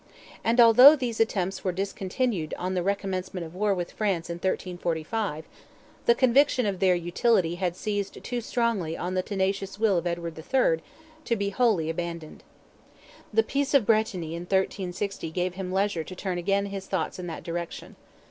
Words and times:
And 0.43 0.59
although 0.59 0.95
these 0.95 1.19
attempts 1.19 1.63
were 1.63 1.71
discontinued 1.71 2.55
on 2.57 2.73
the 2.73 2.81
recommencement 2.81 3.45
of 3.45 3.53
war 3.53 3.75
with 3.75 3.91
France 3.91 4.31
in 4.31 4.37
1345, 4.37 5.45
the 6.07 6.15
conviction 6.15 6.65
of 6.65 6.79
their 6.79 6.95
utility 6.95 7.53
had 7.61 7.75
seized 7.75 8.23
too 8.23 8.41
strongly 8.41 8.97
on 8.97 9.13
the 9.13 9.21
tenacious 9.21 9.77
will 9.77 9.99
of 9.99 10.07
Edward 10.07 10.35
III. 10.39 10.81
to 11.25 11.35
be 11.35 11.49
wholly 11.51 11.87
abandoned. 11.87 12.41
The 13.31 13.43
peace 13.43 13.75
of 13.75 13.85
Bretigni 13.85 14.33
in 14.33 14.45
1360 14.45 15.29
gave 15.29 15.53
him 15.53 15.71
leisure 15.71 16.03
to 16.03 16.15
turn 16.15 16.39
again 16.39 16.65
his 16.65 16.87
thoughts 16.87 17.19
in 17.19 17.27
that 17.27 17.43
direction. 17.43 17.95